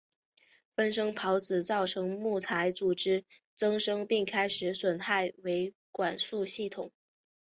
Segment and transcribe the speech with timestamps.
[0.75, 3.23] 分生孢子造成木材组织
[3.55, 6.91] 增生并开始损害维管束系统。